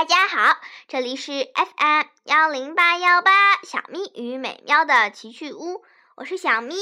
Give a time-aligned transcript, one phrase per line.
[0.00, 5.84] 大家好，这里是 FM 幺零八幺八小咪与美妙的奇趣屋，
[6.14, 6.74] 我是小咪。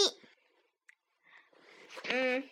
[2.05, 2.49] 嗯，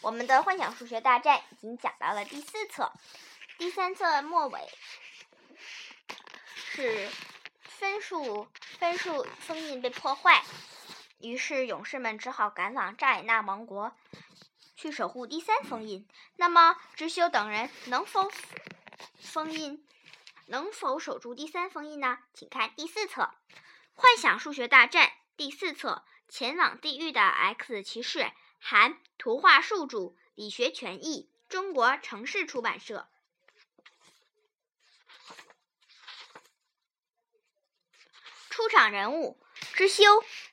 [0.00, 2.90] 我们的幻想数学大战已经讲到了第四册，
[3.58, 4.60] 第三册末尾
[6.56, 7.10] 是
[7.60, 8.48] 分数
[8.78, 10.42] 分数封印被破坏，
[11.20, 13.92] 于是勇士们只好赶往扎伊纳王国
[14.74, 16.08] 去守护第三封印。
[16.36, 18.32] 那么知修等人能否？
[19.32, 19.82] 封印
[20.44, 22.18] 能否守住第三封印呢？
[22.34, 23.22] 请看第四册
[23.94, 25.06] 《幻想数学大战》
[25.38, 28.18] 第四册《前往地狱的 X 骑士》，
[28.60, 33.08] 含图画数著，李学全译，中国城市出版社。
[38.50, 39.40] 出场人物：
[39.72, 40.04] 知修，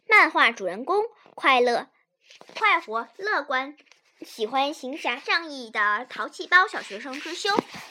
[0.08, 1.04] 漫画主人公，
[1.36, 1.90] 快乐、
[2.58, 3.76] 快活、乐观。
[4.26, 7.50] 喜欢行侠仗义的淘气包小学生知修，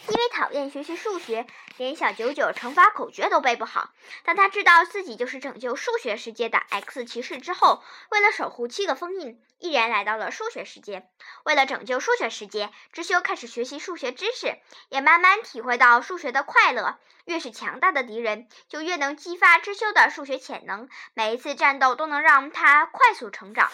[0.09, 1.47] 因为讨厌学习数学，
[1.79, 3.95] 连小九九乘法口诀都背不好。
[4.25, 11.09] 当他知道自己就是拯救数学世界的 X 骑士之后，为了守护七个封印，毅然来到了数学世界。
[11.45, 14.59] 为了拯救数学世界，知修开始学习数学知识，
[14.91, 16.99] 也慢慢体会到数学的快乐。
[17.25, 20.91] 越是强大的敌人，就越能激发知修的数学潜能。
[21.15, 23.71] 每一次战斗都能让他快速成长。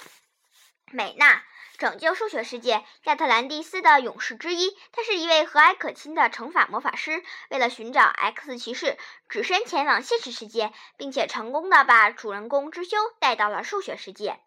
[0.93, 1.43] 美娜。
[1.77, 4.77] 拯救数学世界，亚特兰蒂斯的勇士之一。
[4.93, 7.23] 他是一位和蔼可亲的乘法魔法师。
[7.51, 8.97] 为了寻找 X 骑士，
[9.29, 14.39] 只身前往现实世界，并且成功的把主人公之修带到了数学世界。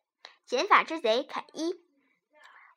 [0.45, 1.75] 减法之贼凯伊，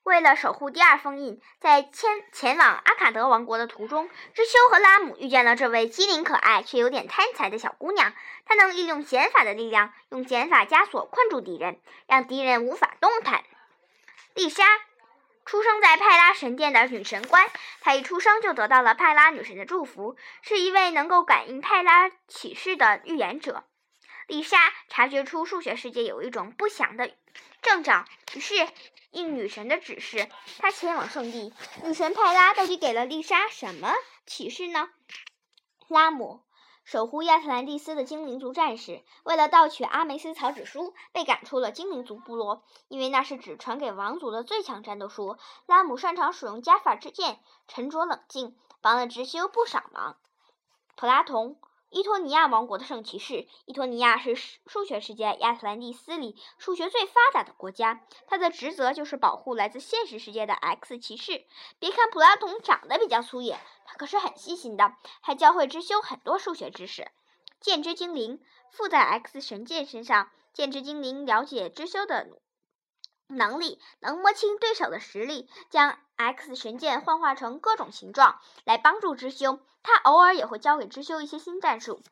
[0.02, 8.12] 为了守护第二封印，在前前往阿卡德王国的途中，之修和拉姆遇见了这位机灵可爱却有点贪财的小姑娘。
[8.44, 13.44] 她能利用减法的力量，用减法枷锁困住敌人，让敌人无法动弹。
[14.34, 14.64] 丽莎
[15.44, 17.50] 出生在派拉神殿的女神官，
[17.80, 23.64] 她一出生就得到了派拉女神的祝福，是一位能够感应派拉启示的预言者。
[24.26, 27.10] 丽莎察觉出数学世界有一种不祥的
[27.62, 28.04] 征兆，
[28.34, 28.54] 于是
[29.10, 30.28] 应女神的指示，
[30.60, 31.52] 她前往圣地。
[31.82, 33.92] 女神派拉到底给了丽莎什么
[34.26, 34.90] 启示呢？
[35.88, 36.44] 拉姆。
[36.90, 42.64] 守护亚特兰蒂斯的精灵族战士，为了盗取阿梅斯草纸书，被赶出了精灵族部落。
[42.88, 45.36] 因为那是只传给王族的最强战斗书。
[45.66, 50.16] 拉姆擅长使用加法之剑，沉着冷静，帮了直修不少忙。
[50.96, 51.60] 普拉同。
[51.90, 53.48] 伊托尼亚王国的圣骑士。
[53.66, 61.44] 伊托尼亚是数学世界亚特兰蒂斯里数学最发达的国家，他的职责就是保护来自现实世界的 X 骑士。
[61.80, 67.10] 别看普拉童长得比较粗野，他可是很细心的，还教会知修很多数学知识。
[67.60, 68.40] 剑之精灵
[68.70, 72.28] 附在 X 神剑身上，剑之精灵了解知修的
[73.30, 75.98] 能力，能摸清对手的实力，将。
[76.22, 82.02] X 神剑幻化成各种形状来帮助知修，他偶尔也会教给知修一些新战术。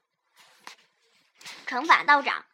[1.66, 2.46] 乘法道长，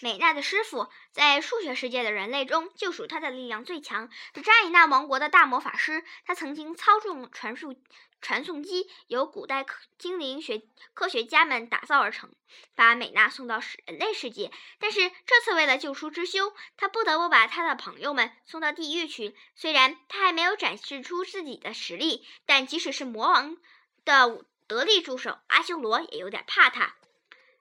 [0.00, 6.04] 美娜的师傅，在数学世界的人类中，就属他的力量最强，是扎伊纳王国的大魔法师。
[6.24, 7.74] 他曾经操纵传输。
[8.22, 10.60] 传送机由古代科精灵学
[10.92, 12.30] 科学家们打造而成，
[12.74, 14.52] 把美娜送到人类世界。
[14.78, 19.34] 但是这次为了救出之修，他不得不把他的朋友们送到地狱去。
[19.56, 23.56] 虽然他还没有展示出自己的实力，但即使是魔王
[24.04, 26.96] 的得力助手阿修罗也有点怕他。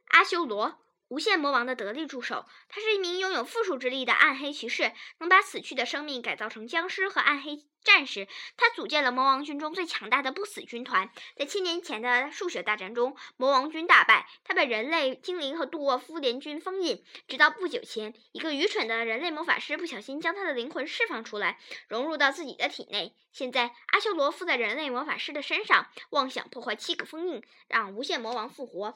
[0.09, 0.77] 阿修罗。
[1.09, 8.27] 无限魔王的得力助手，他是一名拥有复数之力的暗黑骑士，能把死去的生命改造成僵尸和暗黑战士。
[8.55, 11.09] 他组建了魔王军中最强大的不死军团。
[11.35, 17.03] 在千年前的数学大战中，魔王军大败，他被人类、精灵和杜沃夫联军封印。
[17.27, 23.15] 直到不久前，一个愚蠢的人类魔法师不小心将他的灵魂释放出来，融入到自己的体内。
[23.31, 28.95] 现在，阿修罗附在人类魔法师的身上，妄想破坏七个封印，让无限魔王复活。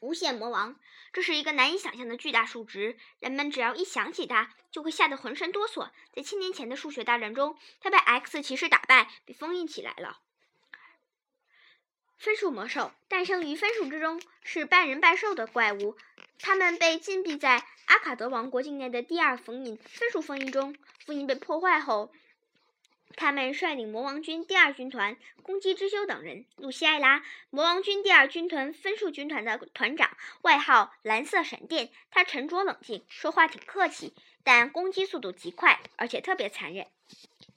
[0.00, 0.76] 无限魔王，
[1.12, 2.96] 这是一个难以想象的巨大数值。
[3.20, 5.90] 人们只要一想起它，就会吓得浑身哆嗦。
[6.12, 10.20] 在千年前的数学大战中，他被 X 骑士打败，被封印起来了。
[12.18, 15.96] 分数魔兽诞生于分数之中，是半人半兽的怪物。
[16.38, 20.76] 他们被禁闭在阿卡德王国境内的第二封印——分数封印中。
[21.04, 22.12] 封印被破坏后。
[23.16, 26.44] 他们率领魔王军第二军团攻击之修等人。
[26.56, 31.90] 露西艾拉，魔王军第二军团分数军团的团长，外号蓝色闪电。
[32.10, 36.86] 他沉着冷静，说话挺客气，但攻击速度极快，而且特别残忍。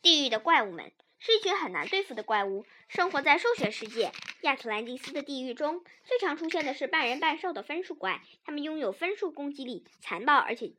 [0.01, 4.11] 地狱的怪物们是一群很难对付的怪物，生活在兽血世界
[4.41, 5.83] 亚特兰蒂斯的地狱中。
[6.03, 10.71] 最常出现的是半人半兽的分数怪，他们拥有分数攻击力，残暴而且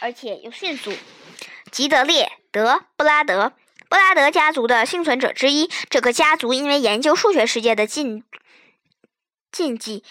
[0.00, 0.92] 而且又迅速。
[1.68, 3.52] 吉德烈、德布拉德
[3.88, 5.70] 布拉德家族的幸存者之一。
[5.88, 8.24] 这个家族因为研究数学世界的禁
[9.52, 10.02] 禁忌。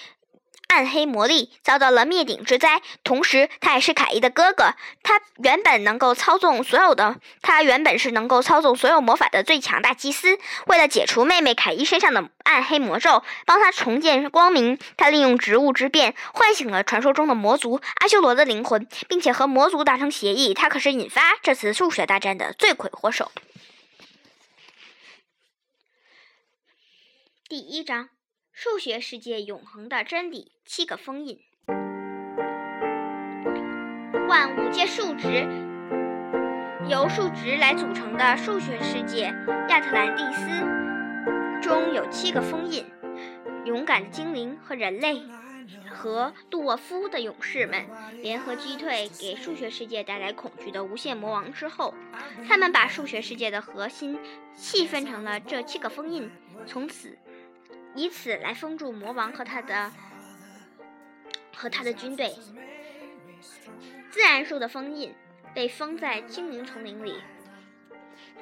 [0.68, 4.75] 暗黑魔力遭到了灭顶之灾，同时他也是凯伊的哥哥。
[5.02, 10.38] 他原本能够操纵所有的，他原本是能够操纵所有魔法的最强大祭司。
[10.68, 20.54] 为了解除妹妹凯伊身上的暗黑魔咒，帮他重见光明，他利用植物之变唤醒了传说中的魔族阿修罗的灵魂，并且和魔族达成协议。
[20.54, 23.31] 他可是引发这次数学大战的罪魁祸首。
[27.48, 28.10] 第一章。
[28.59, 31.39] 数学世界永恒的真理，七个封印。
[34.27, 35.48] 万物皆数值，
[36.89, 39.31] 由数值来组成的数学世界
[39.69, 42.83] 亚特兰蒂斯中有七个封印。
[43.65, 45.21] 勇敢的精灵和人类
[45.92, 47.86] 和杜沃夫的勇士们
[48.24, 51.94] 联合击退给数学世界带来恐惧的无限魔王之后，
[52.48, 54.18] 他们把数学世界的核心
[54.56, 56.31] 细分成了这七个封印，
[56.65, 57.19] 从此。
[57.98, 59.92] 以此来封住魔王和他的
[61.56, 62.36] 和他的军队。
[64.12, 65.14] 自然树的封印
[65.56, 67.20] 被封在精灵丛林里，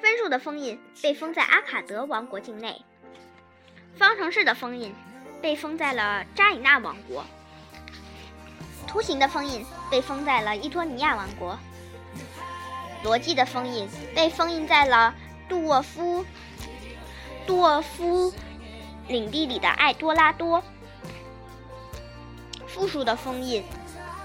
[0.02, 2.84] 分数的封印被封在阿卡德王国境内，
[3.96, 4.94] 方程式的封印
[5.42, 7.24] 被封在了扎伊纳王国，
[8.86, 11.58] 图形的封印被封在了伊托尼亚王国，
[13.06, 15.16] 逻辑的封印被封印在了
[15.48, 16.26] 杜沃夫
[17.48, 18.34] 杜沃夫。
[19.08, 20.64] 领地里的艾多拉多，
[22.68, 23.64] 复数的封印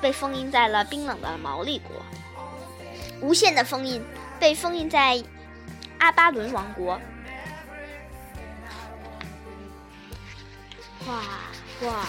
[0.00, 1.96] 被封印在了冰冷的毛利国，
[3.20, 4.02] 无限的封印
[4.38, 5.22] 被封印在
[5.98, 7.00] 阿巴伦王国。
[11.06, 11.22] 哇
[11.82, 12.06] 哇！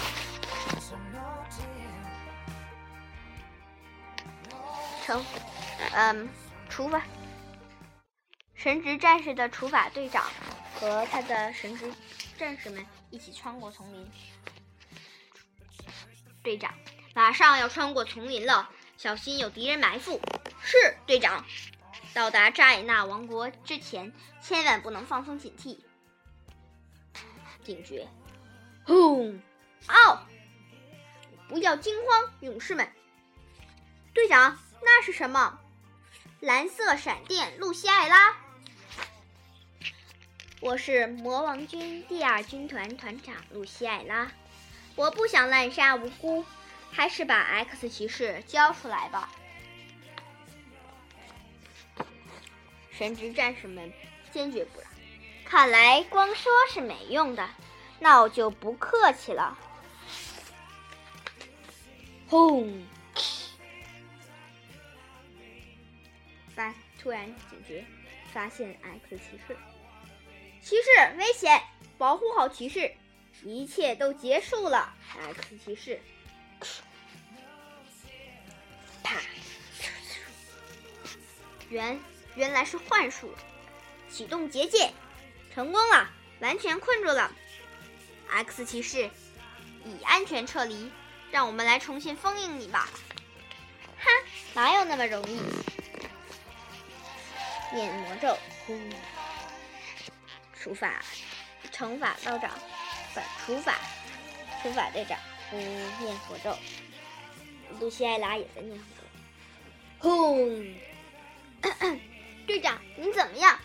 [5.06, 5.24] 成，
[5.94, 6.30] 嗯，
[6.70, 7.02] 除法
[8.54, 10.24] 神职战士的除法队长
[10.76, 11.92] 和他的神职。
[12.42, 14.10] 战士们一起穿过丛林。
[16.42, 16.74] 队长，
[17.14, 18.68] 马上要穿过丛林了，
[18.98, 20.20] 小心有敌人埋伏。
[20.60, 21.46] 是，队长。
[22.16, 24.12] 到达扎伊纳王国之前，
[24.42, 25.78] 千万不能放松警惕。
[27.64, 28.08] 警觉。
[28.86, 29.40] 轰！
[29.88, 30.26] 哦！
[31.48, 32.92] 不要惊慌，勇士们。
[34.16, 35.60] 队长，那是什么？
[36.40, 38.36] 蓝色闪电，露西艾拉。
[40.62, 44.32] 我是魔王军第二军团团长露西艾拉，
[44.96, 46.46] 我不想滥杀无辜，
[46.92, 49.32] 还是把 X 骑士交出来吧。
[52.92, 53.92] 神职战士们
[54.32, 54.88] 坚决不让，
[55.44, 57.50] 看来光说是没用的，
[58.00, 59.58] 那我就不客气了。
[62.30, 62.86] 轰！
[66.54, 67.84] 班突然警觉，
[68.32, 69.58] 发现 X 骑士。
[70.64, 71.62] 骑士危险，
[71.98, 72.94] 保护好骑士，
[73.44, 74.94] 一切都结束了。
[75.36, 76.00] X 骑士，
[79.04, 79.18] 啪！
[81.70, 82.00] 原
[82.36, 83.34] 原来是幻术，
[84.10, 84.94] 启动结界，
[85.54, 86.10] 成功了，
[86.40, 87.32] 完全困住了。
[88.30, 89.10] X 骑士，
[89.84, 90.92] 已安全撤离，
[91.32, 92.88] 让我们来重新封印你吧。
[93.98, 94.10] 哈，
[94.54, 95.42] 哪有那么容易？
[97.74, 98.38] 念魔咒，
[100.62, 101.02] 除法，
[101.72, 102.52] 乘法道长，
[103.16, 103.80] 不，除法，
[104.62, 105.18] 除法队长，
[105.52, 105.60] 嗯，
[106.00, 106.56] 念佛咒。
[107.80, 110.10] 露西艾拉也在念佛咒。
[110.10, 110.76] 轰！
[112.46, 113.60] 队长，您怎么样？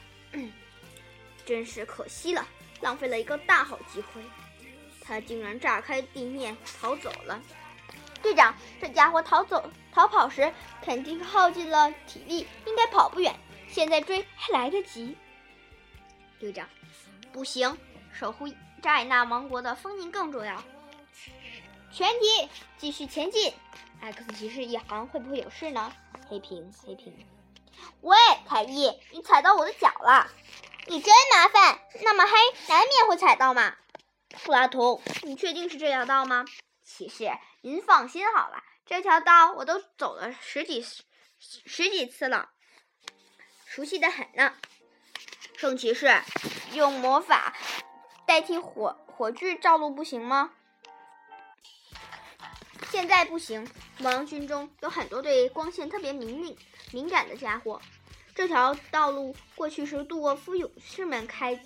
[1.45, 2.49] 真是可惜了，
[2.81, 4.23] 浪费了一个大好机会。
[5.03, 7.39] 他竟然炸开地面逃走了。
[8.23, 10.51] 队长，这家伙逃走逃跑时
[10.83, 13.39] 肯定耗尽了体力，应该跑不远。
[13.69, 15.15] 现在追还来得及。
[16.39, 16.69] 队长。
[17.33, 17.79] 不行，
[18.13, 18.47] 守护
[18.83, 20.63] 扎伊纳王国的封印更重要。
[21.93, 23.53] 全体继续前进。
[24.01, 25.93] X 骑士一行会不会有事呢？
[26.29, 27.27] 黑屏，黑屏。
[28.03, 28.17] 喂，
[28.47, 30.31] 凯伊，你踩到我的脚了，
[30.87, 31.81] 你真麻烦。
[32.03, 32.33] 那么黑，
[32.69, 33.77] 难免会踩到嘛。
[34.45, 36.45] 布拉图，你确定是这条道吗？
[36.85, 37.31] 骑士，
[37.63, 41.03] 您放心好了，这条道我都走了十几十
[41.39, 42.51] 十几次了，
[43.67, 44.55] 熟悉的很呢。
[45.57, 46.09] 圣骑士，
[46.75, 47.55] 用魔法
[48.27, 50.51] 代替火火炬照路不行吗？
[52.91, 53.67] 现在不行。
[53.99, 56.55] 魔王军中有很多对光线特别敏敏
[56.93, 57.81] 敏感的家伙。
[58.35, 61.59] 这条道路过去是杜沃夫勇士们开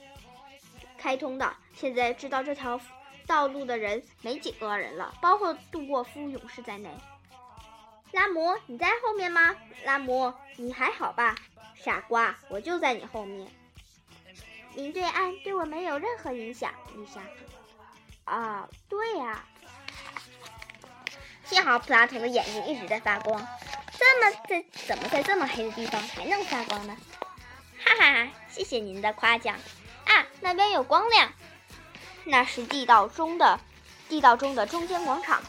[0.97, 2.81] 开通的，现在知道这条
[3.27, 6.89] 道路的人没几个人了，包括杜沃夫勇士在内。
[8.13, 9.57] 拉姆，你在后面吗？
[9.85, 11.35] 拉姆，你还好吧？
[11.75, 13.51] 傻瓜，我就在你后面。
[14.75, 17.21] 您对岸对我没有任何影响，丽莎。
[18.25, 19.45] 啊，对呀。
[21.45, 23.45] 幸好普拉图的眼睛一直在发光，
[23.99, 26.97] 这么在怎么在这么黑的地方还能发光呢？
[27.85, 28.29] 哈哈哈！
[28.49, 29.57] 谢谢您的夸奖。
[30.07, 31.33] 啊，那边有光亮，
[32.25, 33.59] 那是地道中的
[34.09, 35.43] 地道中的中间广场。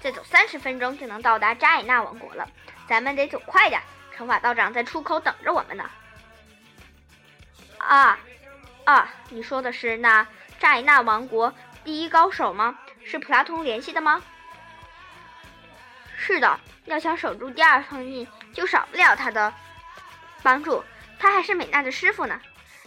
[0.00, 2.48] 再走三十分钟就能到达扎艾纳王国了，
[2.88, 3.82] 咱们得走快点。
[4.16, 5.90] 乘法道长在出口等着我们呢。
[7.78, 8.18] 啊
[8.84, 10.26] 啊，你说的是那
[10.60, 11.52] 扎艾纳王国
[11.84, 12.78] 第一高手吗？
[13.04, 14.22] 是普拉通联系的吗？
[16.16, 19.52] 是的，要想守住第二封印，就少不了他的
[20.42, 20.84] 帮助。
[21.18, 22.40] 他还是美娜的师傅呢。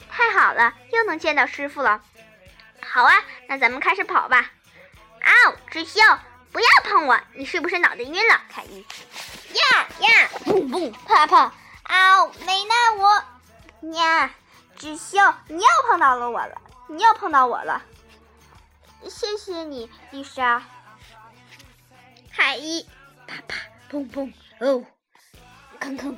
[0.10, 2.02] 太好了，又能见到师傅了。
[2.82, 3.14] 好啊，
[3.48, 4.52] 那咱们开始跑吧。
[5.22, 5.32] 啊，
[5.70, 6.02] 知修，
[6.52, 7.20] 不要碰我！
[7.34, 8.86] 你是不是脑袋晕了，凯伊？
[9.54, 11.52] 呀呀，蹦蹦，啪啪。
[11.84, 13.24] 啊，美娜，我
[13.94, 14.32] 呀，
[14.78, 15.18] 知修，
[15.48, 17.82] 你又碰到了我了，你又碰到我了。
[19.10, 20.62] 谢谢你，丽莎。
[22.32, 22.88] 太一。
[23.26, 23.58] 啪啪，
[23.90, 24.86] 砰砰，哦，
[25.80, 26.16] 吭吭，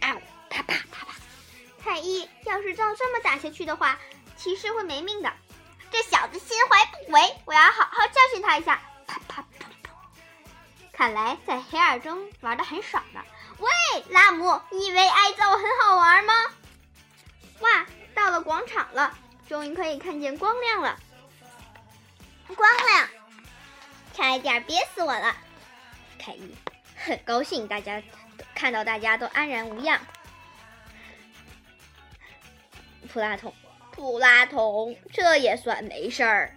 [0.00, 0.14] 啊，
[0.50, 1.14] 啪啪啪啪。
[1.82, 3.98] 太一，要是照这么打下去的话，
[4.36, 5.32] 骑士会没命的。
[5.90, 8.78] 这小子心怀不轨，我要好好教训他一下。
[9.06, 9.90] 啪啪砰砰。
[10.92, 13.22] 看来在黑暗中玩的很爽呢。
[13.58, 13.68] 喂，
[14.10, 16.34] 拉姆，你以为挨揍很好玩吗？
[17.60, 19.16] 哇，到了广场了，
[19.48, 20.98] 终于可以看见光亮了。
[22.54, 23.08] 光亮，
[24.12, 25.36] 差一点憋死我了。
[26.18, 26.54] 凯伊
[26.96, 28.02] 很高兴，大家
[28.54, 30.00] 看到大家都安然无恙。
[33.12, 33.54] 普拉通，
[33.90, 36.56] 普拉通，这也算没事儿。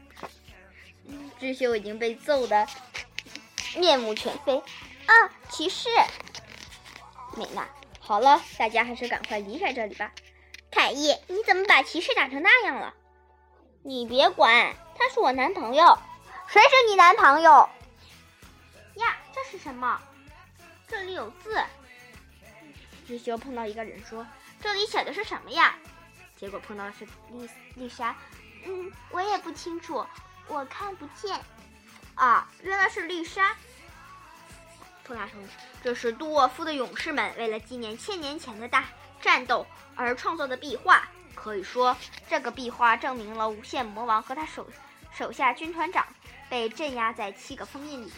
[1.40, 2.68] 智秀已经被揍得
[3.78, 4.58] 面目全非。
[4.58, 5.14] 啊，
[5.50, 5.90] 骑士，
[7.38, 7.68] 美娜，
[8.00, 10.12] 好了，大家还是赶快离开这里吧。
[10.76, 12.94] 凯伊，你怎么把骑士打成那样了？
[13.82, 15.98] 你别管，他是我男朋友。
[16.48, 17.70] 谁是你男朋友？
[18.96, 20.02] 呀，这是什么？
[20.86, 21.64] 这里有字。
[23.08, 24.28] 智修碰到一个人说
[24.60, 25.78] ：“这里写的是什么呀？”
[26.36, 28.14] 结果碰到的是丽丽莎。
[28.66, 30.06] 嗯，我也不清楚，
[30.50, 31.40] 我看不见。
[32.16, 33.56] 啊，原来是丽莎。
[35.06, 35.42] 普拉通，
[35.82, 38.84] 这是杜沃夫的勇士们为了纪念千年前的大
[39.26, 39.66] 战斗
[39.96, 41.08] 而创作的壁画。
[41.34, 41.98] 可以说，
[42.30, 44.68] 这个壁画证明了无限魔王和他手
[45.12, 46.06] 手下军团长
[46.48, 48.12] 被镇压在七个封印里。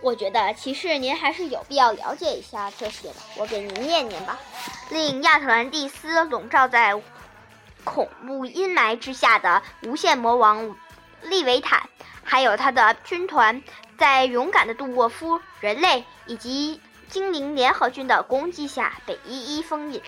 [0.00, 4.38] 我觉得骑士您还是有必要了解一下这些的，我给您念念吧。
[4.90, 7.00] 令亚特兰蒂斯笼罩在
[7.82, 10.76] 恐怖阴霾之下的无限魔王
[11.22, 11.88] 利维坦，
[12.24, 13.62] 还有他的军团，
[13.98, 20.02] 在勇敢的杜沃夫、人类以及精灵联合军的攻击下被一一封印。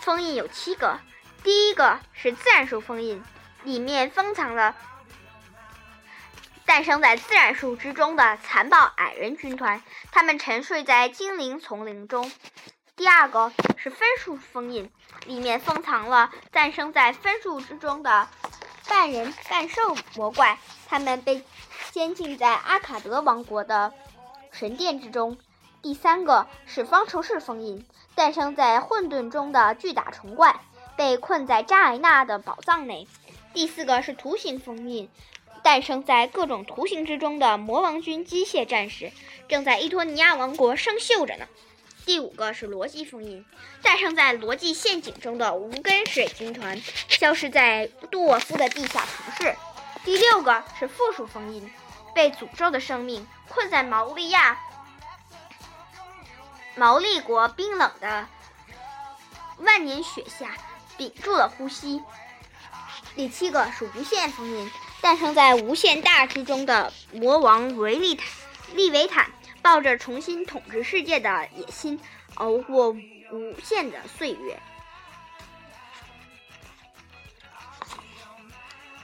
[0.00, 0.98] 封印有七个，
[1.42, 3.22] 第一个是自然树封印，
[3.62, 4.74] 里面封藏了。
[6.64, 12.32] 诞生在自然树之中的残暴矮人军团，他们沉睡在精灵丛林中。
[12.96, 14.90] 第二个是分树封印，
[15.26, 18.28] 里面封藏了诞生在分树之中的
[18.88, 21.44] 半人半兽魔怪，他们被
[21.90, 23.92] 监禁在阿卡德王国的
[24.50, 25.36] 神殿之中。
[25.82, 27.84] 第三个是方程式封印，
[28.14, 30.60] 诞生在混沌中的巨大虫怪
[30.96, 33.08] 被困在扎埃纳的宝藏内。
[33.52, 35.10] 第四个是图形封印。
[35.64, 39.12] 诞生在各种图形之中的魔王军机械战士，
[39.48, 41.46] 正在伊托尼亚王国生锈着呢。
[42.04, 43.44] 第五个是逻辑封印，
[43.80, 49.56] 诞生在逻辑陷阱中的无根水军团，消失在杜沃夫的地下城市。
[50.04, 51.70] 第六个是复数封印，
[52.12, 54.58] 被诅咒的生命困在毛利亚
[56.74, 58.26] 毛利国冰冷的
[59.58, 60.56] 万年雪下，
[60.96, 62.02] 屏住了呼吸。
[63.14, 64.70] 第七个是无限封印。
[65.00, 68.24] 诞生在无限大之中的魔王维利坦
[68.74, 72.00] 利维坦，抱着重新统治世界的野心，
[72.34, 74.60] 熬过无限的岁月。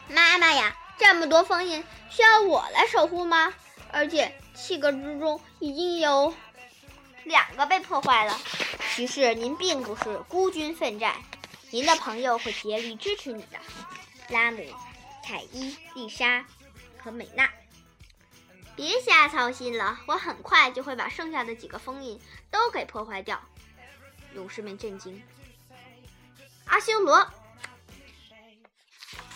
[0.09, 3.53] 妈妈呀，这么多封印，需要我来守护吗？
[3.91, 6.33] 而且七个之中已经有
[7.29, 8.41] 两个被破坏了。
[8.97, 11.15] 骑士，您并不是孤军奋战，
[11.71, 13.59] 您的朋友会竭力支持你的，
[14.31, 14.59] 拉姆。
[15.25, 16.47] 凯伊、丽莎
[16.97, 17.51] 和美娜，
[18.75, 22.19] 别瞎操心了，我很快就会把剩下的几个封印
[22.51, 23.39] 都给破坏掉。
[24.35, 25.23] 勇士们震惊。
[26.65, 27.31] 阿修罗，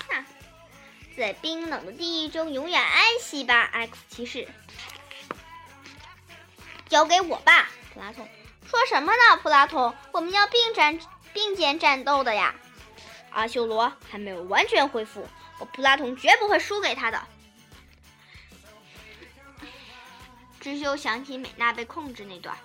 [0.08, 0.24] 哼，
[1.14, 4.48] 在冰冷的地狱中永远安息吧，X 骑士。
[6.88, 8.28] 交给我吧，普拉通。
[8.64, 9.94] 说什么呢，普拉通？
[10.12, 10.98] 我们要并战
[11.32, 12.54] 并肩战斗的呀。
[13.30, 17.22] 阿修罗还没有完全恢复，我普拉童绝不会输给他的。
[20.60, 22.56] 知修想起美娜被控制那段，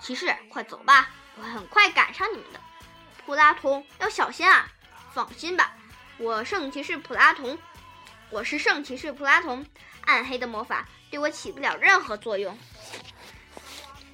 [0.00, 2.60] 骑士，快走吧，我很快赶上你们的。
[3.26, 4.70] 普拉童要小心啊！
[5.12, 5.74] 放心吧，
[6.18, 7.58] 我圣骑士普拉童，
[8.30, 9.66] 我是圣骑士普拉童，
[10.06, 12.58] 暗黑的魔法对我起不了任何作用。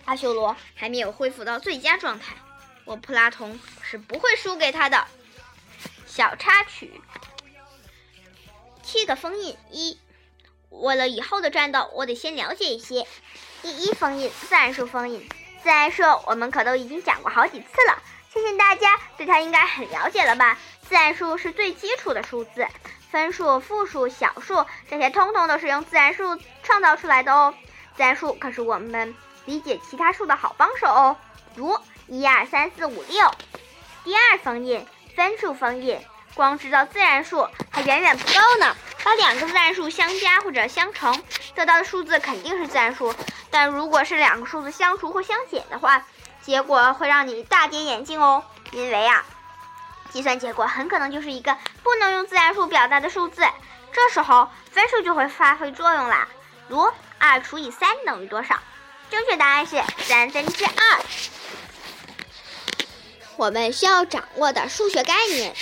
[0.04, 2.34] 阿修罗还没有恢复到最佳状态，
[2.84, 5.06] 我普拉童是不会输给他的。
[6.06, 7.00] 小插曲：
[8.82, 9.98] 七个封印一。
[10.70, 13.06] 为了以后的战斗，我得先了解一些。
[13.62, 15.28] 第一封印，自然数封印。
[15.62, 18.02] 自然数我们可都已经讲过好几次了，
[18.32, 20.56] 相信大家对它应该很了解了吧？
[20.88, 22.66] 自然数是最基础的数字，
[23.10, 27.54] 分数、负数、小数这些通通都是用自然数创造出来的哦。
[27.96, 29.14] 自然数可是我们
[29.46, 31.16] 理解其他数的好帮手哦，
[31.54, 33.30] 如一二三四五六。
[34.04, 36.00] 第二封印，分数封印。
[36.34, 41.22] 光知道自然数还远远不够呢，把两个自然数相加或者相乘，
[41.54, 43.12] 得到的数字肯定是自然数。
[43.50, 46.04] 但如果是两个数字相除或相减的话，
[46.40, 48.44] 结果会让你大跌眼镜哦。
[48.70, 49.24] 因为啊，
[50.10, 53.42] 计算结果很可能就是一个不能用自然数表达的数字，
[53.92, 56.28] 这时候分数就会发挥作用啦。
[56.68, 58.56] 如二除以三等于多少？
[59.10, 61.00] 正确答案是三分之二。
[63.36, 65.54] 我们需要掌握的数学概念。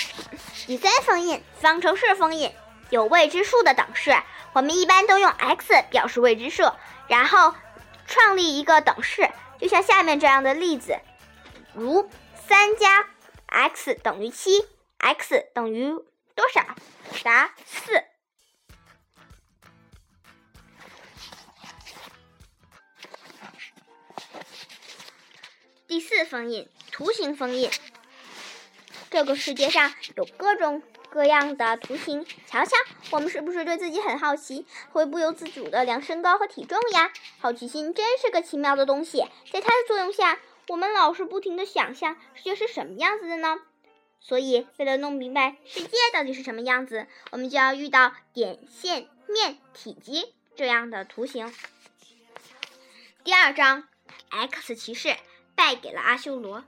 [0.66, 2.52] 第三封印，方程式封印，
[2.90, 4.14] 有未知数的等式，
[4.52, 6.70] 我们一般都用 x 表示未知数，
[7.06, 7.54] 然后
[8.06, 10.98] 创立一个等式，就像下面这样的例子，
[11.72, 12.10] 如
[12.48, 13.06] 三加
[13.46, 14.66] x 等于七
[14.98, 15.90] ，x 等于
[16.34, 16.62] 多少？
[17.24, 18.04] 答四。
[25.88, 27.70] 第四封印，图形封印。
[29.10, 32.76] 这个世界上有各种各样的图形，瞧瞧，
[33.10, 37.10] 我们是不是对自己很好奇，会不由自主的量身高和体重呀？
[37.38, 43.56] 好奇心真是个奇妙的东西，在它的作用下，我们老是不停的想象世界是什么样子的呢？
[44.20, 51.50] 所以，为了弄明白世界到底是什么样子，我们就要遇到点、线、面、体积这样的图形。
[53.24, 53.88] 第二章
[54.28, 55.16] ，X 骑士
[55.58, 56.64] 败给了阿修罗。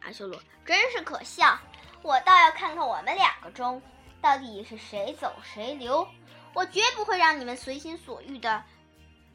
[0.00, 1.60] 阿修罗真是可笑，
[2.00, 3.82] 我倒要看看我们两个中
[4.22, 6.08] 到底是谁走谁留。
[6.54, 8.64] 我绝不会让你们随心所欲的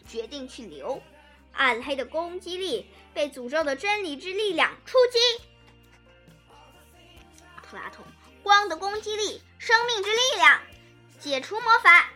[0.08, 1.00] 决定去留。
[1.54, 5.44] 暗黑的攻击力，被诅咒的真理之力量出击。
[7.62, 8.04] 普拉通，
[8.42, 10.60] 光的攻击力，生命之力量，
[11.20, 12.10] 解除魔法。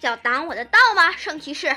[0.00, 1.74] 要挡我的道吗，圣骑士？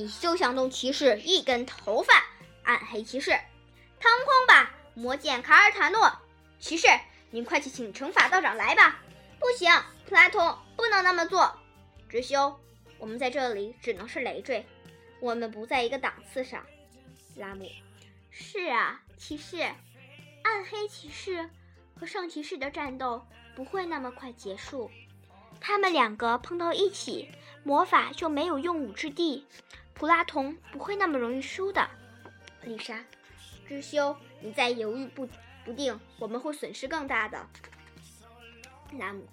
[0.00, 2.24] 你休想动骑士一根头发，
[2.64, 3.32] 暗黑骑士。
[3.32, 6.10] 腾空吧，魔剑卡尔塔诺
[6.58, 6.88] 骑士！
[7.28, 8.98] 您快去请惩罚道长来吧。
[9.38, 9.70] 不行，
[10.08, 11.54] 普拉通不能那么做。
[12.08, 12.58] 直修，
[12.96, 14.64] 我们在这里只能是累赘，
[15.20, 16.64] 我们不在一个档次上。
[17.36, 17.70] 拉姆，
[18.30, 21.50] 是啊，骑士，暗黑骑士
[21.94, 24.90] 和圣骑士的战斗不会那么快结束，
[25.60, 27.28] 他们两个碰到一起，
[27.64, 29.46] 魔法就没有用武之地。
[30.00, 31.86] 普拉通不会那么容易输的。
[32.62, 33.04] 丽莎。
[33.68, 35.28] 知修，你再犹豫不
[35.62, 37.46] 不定，我们会损失更大的。
[38.98, 39.28] 拉姆，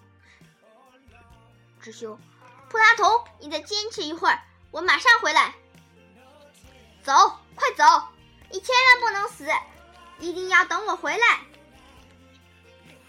[1.80, 2.19] 知修，
[2.67, 5.56] 普拉头，你再坚持一会儿，我马上回来。
[7.01, 7.13] 走，
[7.56, 7.86] 快走！
[8.51, 9.47] 你千万不能死，
[10.19, 11.39] 一定要等我回来。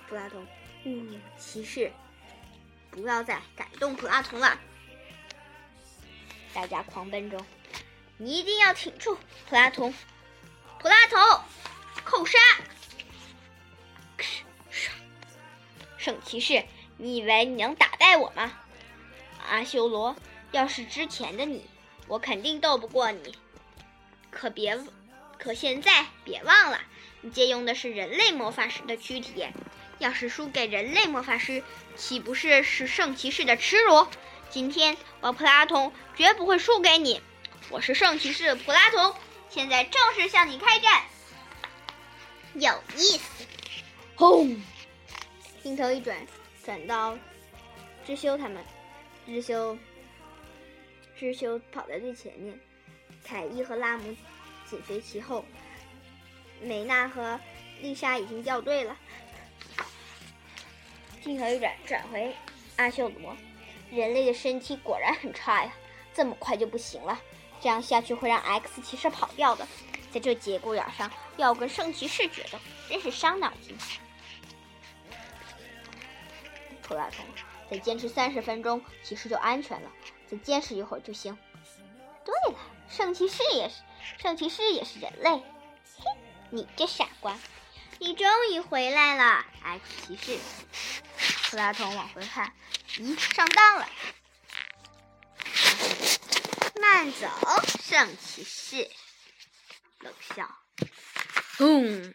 [0.08, 0.46] 普拉童，
[0.84, 1.92] 嗯，骑士，
[2.92, 4.56] 不要再感动普拉童了。
[6.58, 7.40] 大家狂奔中，
[8.16, 9.16] 你一定要挺住，
[9.48, 9.94] 普拉童。
[10.80, 11.16] 普拉头，
[12.04, 12.36] 扣杀！
[15.96, 16.64] 圣骑士，
[16.96, 18.58] 你以为你能打败我吗？
[19.48, 20.16] 阿修罗，
[20.50, 21.64] 要是之前的你，
[22.08, 23.36] 我肯定斗不过你。
[24.28, 24.76] 可别，
[25.38, 26.80] 可现在别忘了，
[27.20, 29.46] 你借用的是人类魔法师的躯体，
[30.00, 31.62] 要是输给人类魔法师，
[31.94, 34.08] 岂不是是圣骑士的耻辱？
[34.50, 37.20] 今天我普拉童绝不会输给你，
[37.68, 39.14] 我是圣骑士普拉童。
[39.50, 41.04] 现在正式向你开战，
[42.54, 43.44] 有意思！
[44.16, 44.60] 轰！
[45.62, 46.16] 镜头一转，
[46.64, 47.18] 转到
[48.06, 48.64] 知修他们。
[49.26, 49.76] 知修，
[51.18, 52.58] 知修跑在最前面，
[53.22, 54.16] 凯伊和拉姆
[54.64, 55.44] 紧随其后。
[56.62, 57.38] 美娜和
[57.82, 58.96] 丽莎已经掉队了。
[61.22, 62.34] 镜头一转，转回
[62.76, 63.36] 阿修罗。
[63.90, 65.72] 人类的身体果然很差呀，
[66.14, 67.20] 这么快就不行了。
[67.60, 69.66] 这样下去会让 X 骑士跑掉的。
[70.10, 73.76] 在这节骨眼上要跟圣骑士决斗，真是伤脑筋。
[76.82, 77.24] 普拉通，
[77.70, 79.90] 再坚持三十分钟，骑士就安全了。
[80.26, 81.36] 再坚持一会儿就行。
[82.24, 83.76] 对了，圣骑士也是，
[84.18, 85.30] 圣骑士也是人类。
[85.98, 86.04] 嘿，
[86.50, 87.38] 你这傻瓜，
[87.98, 90.38] 你终于回来了，X 骑士。
[91.50, 92.52] 普拉通往回看，
[92.98, 93.88] 咦，上当了。
[96.80, 97.28] 慢走，
[97.80, 98.90] 圣骑士。
[100.00, 100.48] 冷笑，
[101.58, 102.14] 轰！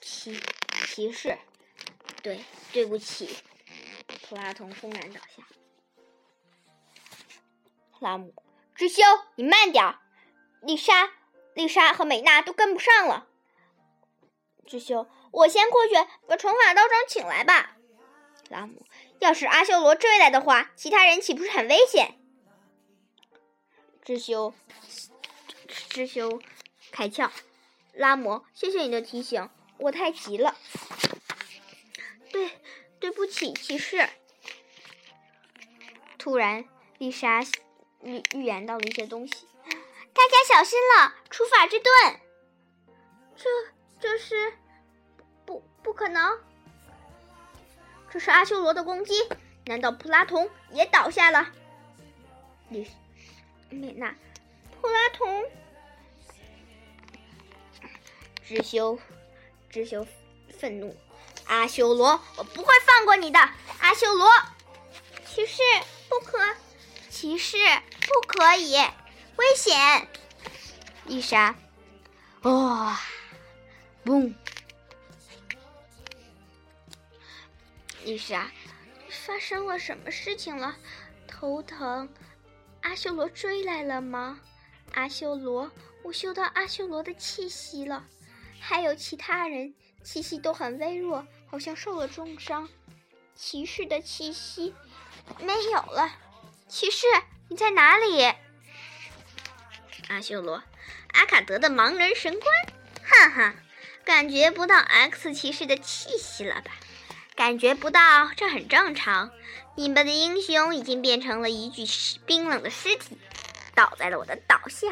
[0.00, 0.40] 骑
[0.86, 1.36] 骑士，
[2.22, 3.36] 对，对不起。
[4.28, 5.42] 普拉通轰然倒下。
[7.98, 8.34] 拉姆，
[8.74, 9.02] 知修，
[9.34, 10.00] 你慢点儿。
[10.62, 11.10] 丽莎、
[11.54, 13.26] 丽莎和美娜都跟不上了。
[14.66, 15.94] 知修，我先过去
[16.28, 17.76] 把惩罚道长请来吧。
[18.50, 18.86] 拉姆，
[19.18, 22.20] 要是阿修罗追来的话，其他人岂不是很危险？
[24.04, 24.54] 知修，
[25.66, 26.40] 知修，
[26.92, 27.30] 开窍。
[27.94, 30.56] 拉姆，谢谢你的提醒，我太急了。
[32.30, 32.50] 对，
[33.00, 34.08] 对不起，骑士。
[36.16, 36.64] 突然，
[36.98, 37.42] 丽莎
[38.02, 39.48] 预预言到了一些东西。
[39.64, 42.20] 大家小心了，除法之盾。
[43.36, 43.50] 这，
[44.00, 44.52] 这是，
[45.84, 46.40] 不，可能。
[48.10, 49.14] 这是阿修罗的攻击，
[49.66, 51.46] 难道普拉童也倒下了？
[52.70, 52.90] 丽。
[53.70, 54.14] 美娜，
[54.80, 55.44] 普拉童，
[58.46, 59.00] 知修，
[59.68, 60.06] 知修，
[60.56, 60.96] 愤怒，
[61.46, 63.40] 阿修罗，我不会放过你的，
[63.80, 64.30] 阿修罗，
[65.26, 65.62] 骑士
[66.08, 66.38] 不可，
[67.10, 67.56] 骑士
[68.06, 70.06] 不可以，危险，
[71.06, 71.56] 丽莎，
[72.42, 73.00] 哇，
[74.04, 74.34] 嘣，
[78.04, 78.50] 丽莎，
[79.08, 80.76] 发生了什么事情了？
[81.26, 82.08] 头疼。
[82.82, 84.38] 阿修罗追来了吗？
[84.92, 85.70] 阿修罗，
[86.02, 88.04] 我嗅到阿修罗的气息了。
[88.60, 92.68] 还有其他人，气息都很微弱，好像受了重伤。
[93.34, 94.74] 骑士的气息
[95.40, 96.14] 没有了。
[96.68, 97.06] 骑士，
[97.48, 98.22] 你在哪里？
[100.08, 100.62] 阿修罗，
[101.12, 102.52] 阿卡德的盲人神官，
[103.02, 103.54] 哈哈，
[104.04, 106.72] 感觉不到 X 骑士的气息了吧？
[107.44, 109.30] 感觉不到，这很正常。
[109.74, 111.84] 你们的英雄已经变成了一具
[112.24, 113.18] 冰冷的尸体，
[113.74, 114.88] 倒在了我的倒下，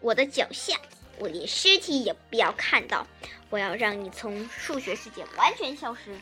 [0.00, 0.76] 我的脚下。
[1.18, 3.08] 我连尸体也不要看到，
[3.50, 6.20] 我要让你从数学世界完全消失。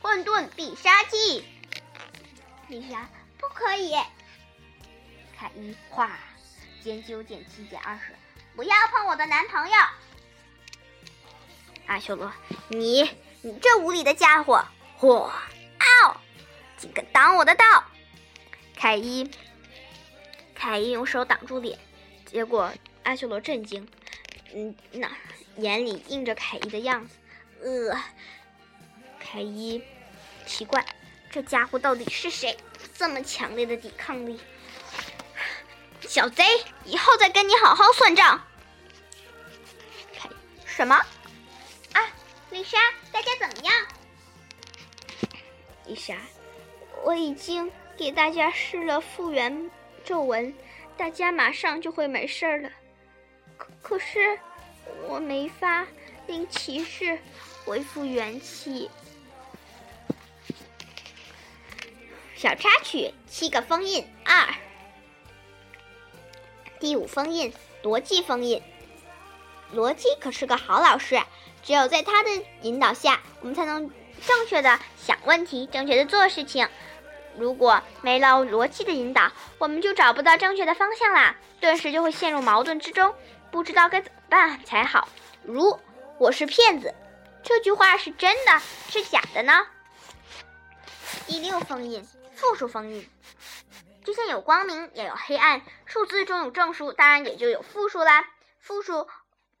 [0.00, 1.42] 混沌必杀技，
[2.68, 3.92] 丽莎不可以。
[5.36, 6.16] 凯伊，哗，
[6.80, 8.14] 减九减七减二十，
[8.54, 9.74] 不要碰我的男朋友。
[11.86, 12.32] 阿修罗，
[12.68, 13.10] 你。
[13.42, 14.64] 你这无礼的家伙！
[14.98, 15.30] 嚯！
[15.78, 16.16] 嗷！
[16.76, 17.84] 竟敢挡我的道！
[18.76, 19.30] 凯伊，
[20.54, 21.78] 凯伊用手挡住脸，
[22.26, 22.70] 结果
[23.02, 23.88] 阿修罗震惊，
[24.54, 25.10] 嗯，那
[25.56, 27.16] 眼里映着凯伊的样子。
[27.62, 28.02] 呃，
[29.18, 29.82] 凯伊，
[30.46, 30.84] 奇怪，
[31.30, 32.56] 这家伙到底是谁？
[32.94, 34.38] 这么强烈的抵抗力！
[36.02, 36.44] 小贼，
[36.84, 38.42] 以后再跟你好好算账。
[40.14, 40.28] 凯，
[40.66, 40.94] 什么？
[41.92, 42.02] 啊
[42.50, 42.78] 丽莎，
[43.12, 43.74] 大家怎么样？
[45.86, 46.18] 一下，
[47.04, 49.70] 我已经给大家施了复原
[50.04, 50.54] 咒文，
[50.96, 52.70] 大家马上就会没事了。
[53.56, 54.38] 可可是
[55.08, 55.86] 我没法
[56.26, 57.18] 令骑士
[57.64, 58.88] 恢复元气。
[62.36, 64.54] 小插曲：七个封印二，
[66.78, 68.62] 第五封印逻辑封印。
[69.74, 71.20] 逻辑可是个好老师。
[71.62, 72.30] 只有在他的
[72.62, 73.90] 引导下，我们才能
[74.26, 76.68] 正确的想问题，正确的做事情。
[77.36, 83.14] 如果没了逻辑的引导，我们就找不到正确的方向啦，顿时就会陷入矛盾之中，
[83.50, 85.08] 不知道该怎么办才好。
[85.44, 85.78] 如
[86.18, 86.94] “我是骗子”
[87.42, 89.66] 这句话是真的是假的呢？
[91.26, 93.08] 第六封印，复数封印，
[94.04, 98.26] 就像有光明也有黑暗，数字中有正数，当然也就有负数啦。
[98.58, 99.06] 负数。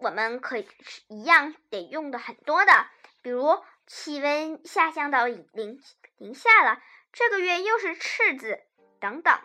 [0.00, 0.66] 我们可以
[1.08, 2.86] 一样得用的很多的，
[3.22, 5.46] 比如气温下降到零
[6.16, 6.80] 零下了，
[7.12, 8.60] 这个月又是赤字
[8.98, 9.38] 等等，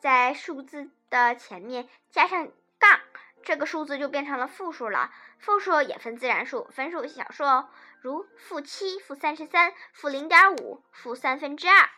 [0.00, 3.00] 在数字的前面加上杠，
[3.44, 5.12] 这个数字就变成了负数了。
[5.38, 7.68] 负数也分自然数、分数、小数哦，
[8.00, 11.88] 如负七、负三十三、负零点五、负三分之二。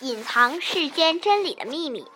[0.00, 2.06] 隐藏世间真理的秘密，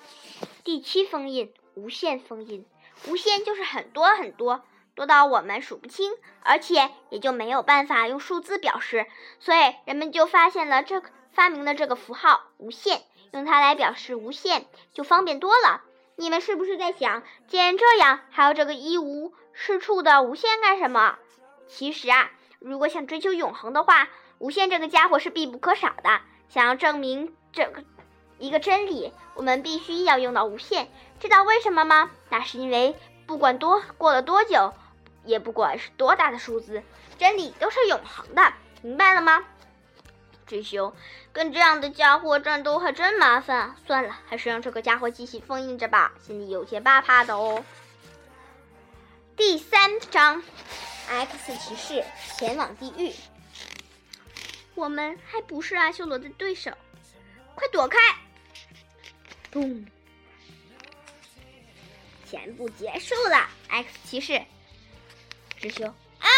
[0.62, 2.64] 第七封印，无限封印。
[3.06, 4.62] 无限就是很多很多，
[4.94, 9.06] 多到我们数不清，而且也就没有办法用数字表示，
[9.40, 15.82] 所以人们就发现了这发明了这个符号无限，用它来表示无限就方便多了。
[16.16, 21.16] 你们是不是在想，既然这样，还要这个一无是处的无限干什么？
[21.68, 24.08] 其实啊，如果想追求永恒的话，
[24.38, 26.20] 无限这个家伙是必不可少的。
[26.48, 27.84] 想要证明这个
[28.38, 30.88] 一个真理，我们必须要用到无限。
[31.20, 32.10] 知道为什么吗？
[32.30, 32.96] 那是因为
[33.26, 34.72] 不管多过了多久，
[35.24, 36.82] 也不管是多大的数字，
[37.18, 38.52] 真理都是永恒的。
[38.82, 39.44] 明白了吗？
[40.46, 40.94] 智修，
[41.32, 43.74] 跟这样的家伙战斗还真麻烦。
[43.86, 47.64] 算了，还是让这个家伙继续封印着吧，心里有些怕怕的哦。
[49.36, 50.42] 第三章
[51.08, 52.04] ，X 骑士
[52.36, 53.12] 前往地狱。
[54.74, 56.70] 我们还不是阿修罗的对手，
[57.54, 57.98] 快躲开！
[59.50, 59.86] 咚，
[62.28, 63.48] 全部结束了。
[63.68, 64.42] X 骑士，
[65.58, 65.86] 智修
[66.18, 66.28] 啊，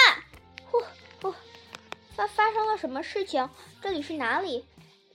[0.71, 0.81] 呼
[1.21, 1.35] 呼。
[2.15, 3.49] 发发生了什么事情？
[3.81, 4.65] 这里是哪里？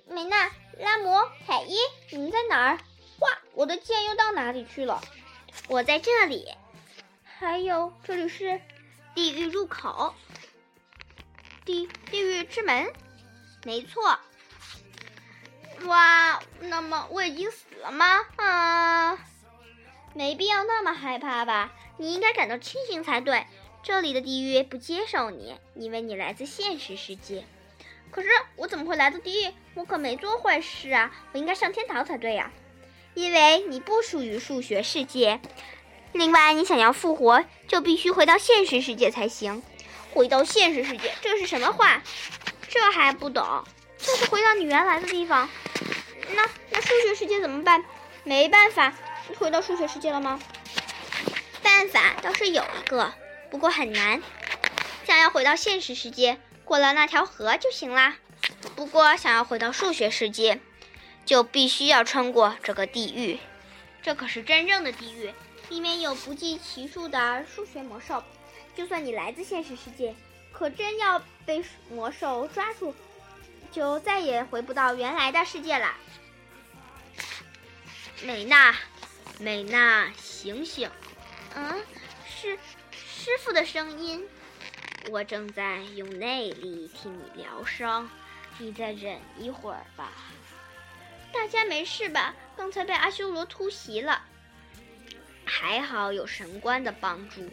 [0.08, 1.78] 美娜、拉摩、凯伊，
[2.12, 2.80] 你们在哪儿？
[3.20, 5.02] 哇，我的剑又到哪里去了？
[5.68, 6.48] 我在这里。
[7.24, 8.62] 还有，这里是
[9.14, 10.14] 地狱入口，
[11.64, 12.92] 地地狱之门。
[13.64, 14.20] 没错。
[15.86, 18.22] 哇，那么我已经死了吗？
[18.38, 19.18] 啊，
[20.14, 21.72] 没必要那么害怕吧？
[21.98, 23.46] 你应该感到庆幸才对。
[23.84, 27.46] 这里的地狱不接受你，因为你来自现实世界。
[28.10, 29.54] 可是我怎么会来到地狱？
[29.76, 31.12] 我可没做坏事啊！
[31.34, 32.52] 我应该上天堂才对呀。
[33.14, 35.40] 因为你不属于数学世界。
[36.14, 39.62] 另外，你想要复活，就必须回到现实世界才行。
[40.14, 42.02] 回到现实世界，这是什么话？
[42.70, 43.64] 这还不懂？
[43.98, 45.50] 就是回到你原来的地方。
[46.36, 47.84] 那那数学世界怎么办？
[48.24, 48.94] 没办法，
[49.38, 50.40] 回到数学世界了吗？
[51.62, 53.14] 办法倒是有一个。
[53.52, 54.22] 不过很难，
[55.06, 58.18] 想要回到现实世界，过了那条河就行啦。
[58.76, 60.60] 不过想要回到数学世界，
[61.26, 63.40] 就必须要穿过这个地狱。
[64.02, 65.34] 这可是真正的地狱，
[65.70, 68.24] 里面有不计其数的数学魔兽。
[68.76, 70.16] 就算你来自现实世界，
[70.52, 72.94] 可真要被魔兽抓住，
[73.72, 75.94] 就再也回不到原来的世界了。
[78.24, 78.76] 美娜，
[79.40, 80.90] 美娜，醒醒！
[81.54, 81.82] 嗯，
[82.28, 82.58] 是。
[82.92, 84.24] 师傅的声音，
[85.10, 88.08] 我正在用内力替你疗伤，
[88.60, 90.12] 你再忍一会儿吧。
[91.34, 92.36] 大家没事吧？
[92.56, 94.22] 刚才被阿修罗突袭了，
[95.44, 97.50] 还好有神官的帮助，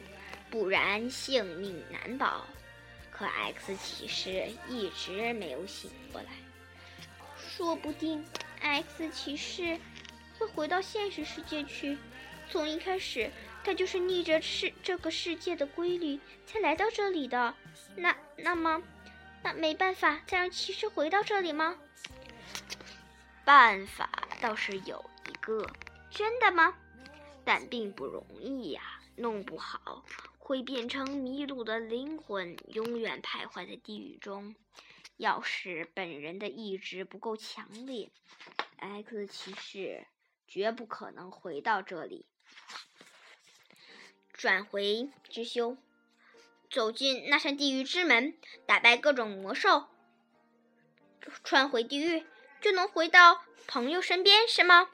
[0.50, 2.46] 不然性命难保。
[3.22, 6.30] 可 X 骑士一直没有醒过来，
[7.38, 8.24] 说不定
[8.60, 9.78] X 骑士
[10.36, 11.96] 会回到现实世界去。
[12.50, 13.30] 从一开始。
[13.64, 17.54] 他就是逆着世这个世界的规律才来到这里的，
[17.94, 18.82] 那那么，
[19.40, 21.76] 那没办法再让骑士回到这里吗？
[23.44, 25.64] 办法倒是有一个，
[26.10, 26.74] 真的吗？
[27.44, 28.82] 但并不容易呀，
[29.14, 30.02] 弄不好
[30.44, 34.56] 会变成迷路的灵魂，永远徘徊在地狱中。
[35.16, 38.10] 要是本人的意志不够强烈
[38.76, 40.08] ，X 骑士
[40.48, 42.26] 绝不可能回到这里。
[44.32, 45.76] 转回之修，
[46.68, 49.86] 走进那扇地狱之门，打败各种魔兽，
[51.44, 52.26] 穿回地狱，
[52.60, 54.90] 就能回到朋友身边，是吗？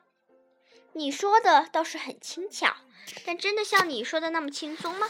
[0.93, 2.77] 你说的倒是很轻巧，
[3.25, 5.09] 但真的像你说的那么轻松吗？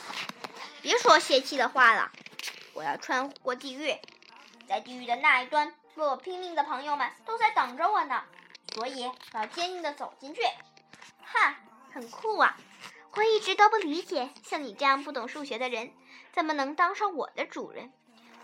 [0.81, 2.11] 别说泄气的话了，
[2.73, 3.97] 我要穿过地狱，
[4.69, 8.23] 在地狱的那一端，为我拼命的朋友们都在等着我呢，
[8.75, 10.41] 所以我要坚定的走进去。
[11.21, 11.57] 哈，
[11.93, 12.57] 很酷啊！
[13.13, 15.93] 我一直都不理解，像你这样不懂数学的人，
[16.33, 17.93] 怎么能当上我的主人？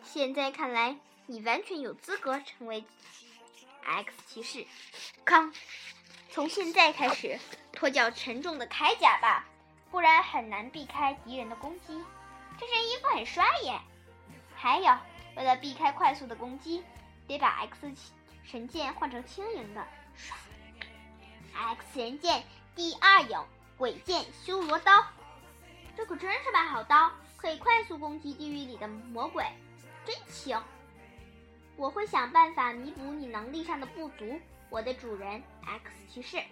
[0.02, 2.84] 现在看来，你完全有资格成为
[3.84, 4.66] X 骑士。
[5.24, 5.54] 康，
[6.30, 7.38] 从现在开始
[7.84, 9.44] 脱掉沉重的铠甲吧，
[9.90, 12.02] 不然很难避开敌人的攻击。
[12.58, 13.78] 这身衣服很帅耶！
[14.56, 14.96] 还有，
[15.36, 16.82] 为了避开快速的攻击，
[17.26, 17.92] 得把 X
[18.42, 19.86] 神剑换成轻盈的。
[20.16, 20.32] 唰
[21.52, 22.42] ，X 神剑
[22.74, 23.38] 第二影。
[23.76, 25.04] 鬼剑修罗刀，
[25.94, 29.44] 这可真是把好刀，可以快速攻击地狱里的魔鬼，
[30.06, 30.58] 真轻！
[31.76, 36.42] 我会想办法弥补你能力上的不足，我的主人 X 骑士。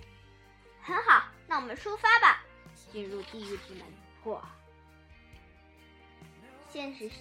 [0.82, 2.42] 很好，那我们出发吧，
[2.92, 3.84] 进入地狱之门。
[4.24, 4.40] 嚯！
[6.68, 7.16] 现实世，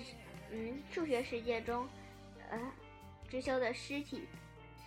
[0.50, 1.88] 嗯，数学世界中，
[2.50, 2.60] 呃，
[3.30, 4.28] 直修的尸体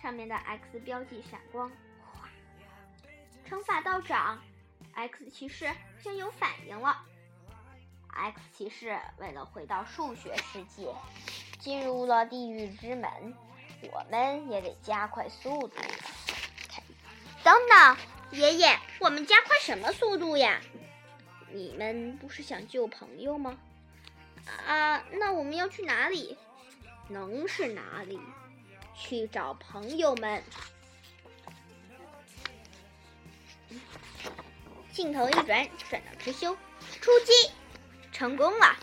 [0.01, 1.69] 上面的 X 标记闪光。
[2.11, 2.29] 哗！
[3.47, 4.41] 乘法道长。
[4.93, 7.03] X 骑士先有反应了。
[8.07, 10.93] X 骑士为了回到数学世界，
[11.59, 13.33] 进入了地狱之门。
[13.91, 15.75] 我们也得加快速度。
[17.43, 17.97] 等等，
[18.35, 20.59] 爷爷，我们加快什么速度呀？
[21.51, 23.57] 你们不是想救朋友吗？
[24.67, 26.37] 啊，那我们要去哪里？
[27.07, 28.19] 能是哪里？
[28.93, 30.43] 去找朋友们。
[34.91, 36.57] 镜头一转，转到知修，
[36.99, 37.51] 出击，
[38.11, 38.75] 成功了。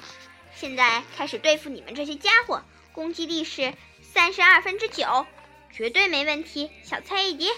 [0.54, 2.62] 现在开始对付你们这些家伙，
[2.92, 5.26] 攻击力是三十二分之九，
[5.70, 6.70] 绝对没问题。
[6.82, 7.52] 小菜一碟。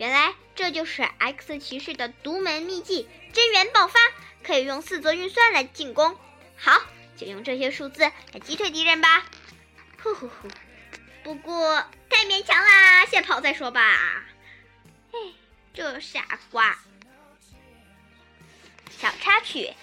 [0.00, 4.00] 原来这就是 X 骑士的独门秘技——真元爆发，
[4.42, 6.16] 可以用四则运算来进攻。
[6.56, 6.80] 好，
[7.18, 9.26] 就用这些数字来击退敌人吧。
[10.02, 10.48] 呼呼呼！
[11.22, 14.24] 不过太勉强啦，先跑再说吧。
[15.12, 15.18] 哎，
[15.74, 16.78] 这傻瓜。
[18.98, 19.74] 小插曲：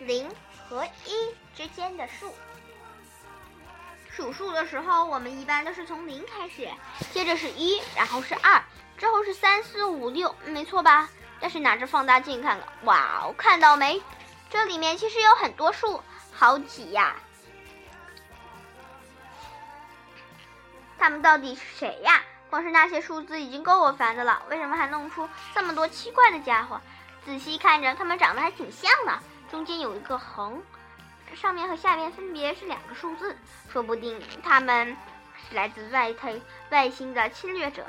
[0.00, 2.34] 零和一之间的数。
[4.10, 6.68] 数数的时候，我们一般都是从零开始，
[7.12, 8.62] 接着是一，然后是二，
[8.98, 11.08] 之后是三四五六，没错吧？
[11.40, 14.02] 但是拿着放大镜看看，哇哦，看到没？
[14.50, 17.16] 这里面其实有很多数，好几呀。
[20.98, 22.22] 他们到底是谁呀？
[22.50, 26.80] 光是那些数字已经够我烦的了，为什么还弄出这么多奇怪的家伙？
[27.24, 29.18] 仔细看着，他们长得还挺像的。
[29.50, 30.60] 中间有一个横，
[31.34, 33.36] 上面和下面分别是两个数字，
[33.72, 34.96] 说不定他们
[35.48, 36.34] 是来自外太
[36.70, 37.86] 外星的侵略者。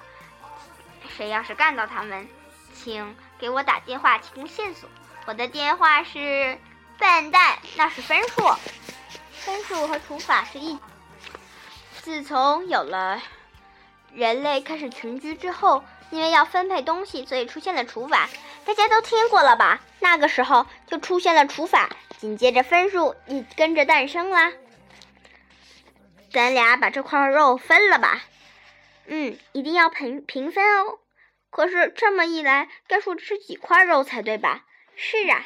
[1.18, 2.28] 谁要是干到他们，
[2.74, 4.90] 请给我打电话提供线索。
[5.26, 6.58] 我的电话是
[6.98, 8.44] 笨蛋，那是分数。
[9.32, 10.78] 分数和除法是一。
[12.02, 13.22] 自从有了
[14.14, 15.84] 人类开始群居之后。
[16.12, 18.28] 因为要分配东西，所以出现了除法，
[18.66, 19.80] 大家都听过了吧？
[20.00, 21.90] 那个时候就出现了除法，
[22.22, 24.54] 紧接着分数也跟着诞生啦。
[26.32, 28.22] 咱俩把这块肉分了吧？
[29.08, 31.00] 嗯，一定要平平分哦。
[31.50, 34.66] 可是这么一来，该说吃几块肉才对吧？
[34.96, 35.44] 是啊，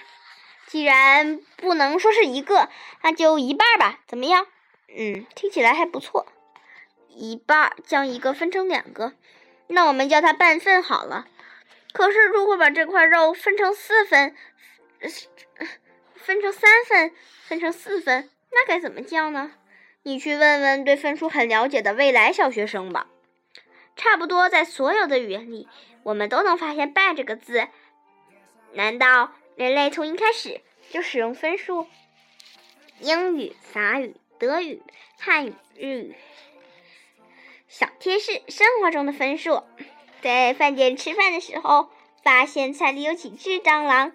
[0.67, 2.67] 既然不能说是一个，
[3.03, 4.45] 那就一半吧，怎么样？
[4.89, 6.27] 嗯，听起来还不错。
[7.07, 9.13] 一半将一个分成两个。
[9.67, 11.25] 那我们叫它半份好了。
[11.93, 14.35] 可是，如果把这块肉分成四份，
[16.25, 17.11] 分成三份，
[17.43, 19.51] 分成四份，那该怎么叫呢？
[20.01, 23.05] 你去问问对分数很了解的未来小学生吧。
[23.95, 25.67] 差不多在所有的语言里，
[26.01, 27.67] 我们都能发现“半”这个字。
[28.73, 31.85] 难道人类从一开始就使用分数？
[32.99, 34.81] 英语、法语、德语、
[35.19, 36.15] 汉语、日语。
[37.67, 39.63] 小贴士：生活中的分数，
[40.23, 41.91] 在饭店吃饭的时候，
[42.23, 44.11] 发现菜里有几只蟑螂。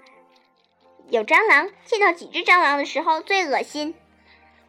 [1.09, 3.95] 有蟑螂，见到几只蟑螂的时候最恶心。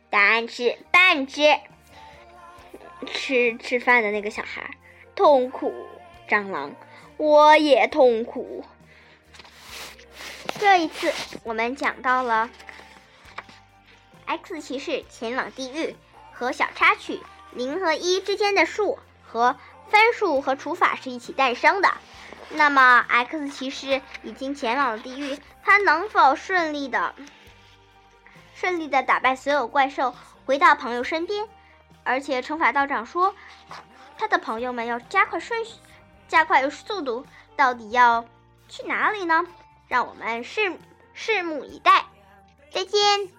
[0.10, 1.60] 答案是半只。
[3.08, 4.70] 吃吃饭的那个小孩
[5.16, 5.74] 痛苦，
[6.30, 6.76] 蟑螂，
[7.18, 8.64] 我也痛苦。
[10.60, 11.12] 这一次
[11.44, 12.50] 我们讲到了
[14.26, 15.96] X 骑士前往地狱
[16.32, 17.20] 和小插曲。
[17.54, 19.58] 零和一之间的数和
[19.90, 21.92] 分数和除法是一起诞生的。
[22.54, 27.16] 那么，X 骑士已经前往了地狱，他能否顺利的、
[28.54, 30.14] 顺利的打败所有怪兽，
[30.46, 31.48] 回到朋友身边？
[32.04, 33.34] 而且，惩罚道长说，
[34.18, 35.76] 他的朋友们要加快顺序、
[36.28, 38.26] 加快速度，到底要
[38.68, 39.46] 去哪里呢？
[39.88, 40.78] 让我们拭
[41.16, 42.06] 拭目以待。
[42.74, 43.32] 再见。